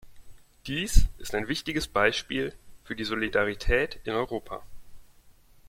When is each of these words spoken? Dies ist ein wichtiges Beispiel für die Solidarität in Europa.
Dies 0.65 1.09
ist 1.19 1.35
ein 1.35 1.47
wichtiges 1.47 1.87
Beispiel 1.87 2.55
für 2.83 2.95
die 2.95 3.03
Solidarität 3.03 3.99
in 4.03 4.13
Europa. 4.15 4.63